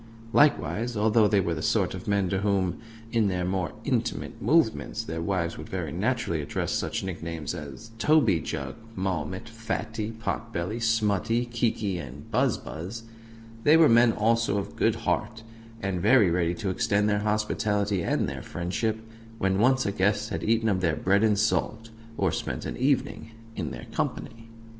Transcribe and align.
Likewise, 0.33 0.97
although 0.97 1.27
they 1.27 1.39
were 1.39 1.53
the 1.53 1.61
sort 1.61 1.93
of 1.93 2.07
men 2.07 2.27
to 2.29 2.39
whom, 2.39 2.77
in 3.11 3.27
their 3.27 3.45
more 3.45 3.73
intimate 3.83 4.41
movements, 4.41 5.03
their 5.03 5.21
wives 5.21 5.59
would 5.59 5.69
very 5.69 5.91
naturally 5.91 6.41
address 6.41 6.71
such 6.71 7.03
nicknames 7.03 7.53
as 7.53 7.91
"Toby 7.99 8.39
Jug," 8.39 8.73
"Marmot," 8.95 9.47
"Fatty," 9.47 10.09
"Pot 10.11 10.51
Belly," 10.51 10.79
"Smutty," 10.79 11.45
"Kiki," 11.45 11.99
and 11.99 12.31
"Buzz 12.31 12.57
Buzz," 12.57 13.03
they 13.63 13.77
were 13.77 13.87
men 13.87 14.11
also 14.11 14.57
of 14.57 14.75
good 14.75 14.95
heart, 14.95 15.43
and 15.83 16.01
very 16.01 16.31
ready 16.31 16.55
to 16.55 16.71
extend 16.71 17.07
their 17.07 17.19
hospitality 17.19 18.01
and 18.01 18.27
their 18.27 18.41
friendship 18.41 19.01
when 19.37 19.59
once 19.59 19.85
a 19.85 19.91
guest 19.91 20.31
had 20.31 20.43
eaten 20.43 20.67
of 20.67 20.81
their 20.81 20.95
bread 20.95 21.23
and 21.23 21.37
salt, 21.37 21.91
or 22.17 22.31
spent 22.31 22.65
an 22.65 22.75
evening 22.75 23.33
in 23.55 23.69
their 23.69 23.85
company. 23.91 24.49